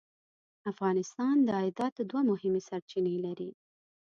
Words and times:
افغانستان 0.71 1.35
د 1.43 1.47
عایداتو 1.59 2.01
دوه 2.09 2.21
مهمې 2.31 2.61
سرچینې 2.69 3.15
لري. 3.25 3.49